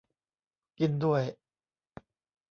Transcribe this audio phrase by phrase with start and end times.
[0.79, 1.23] กินด้วย!